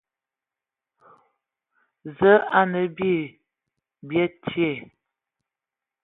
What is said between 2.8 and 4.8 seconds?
byem bite,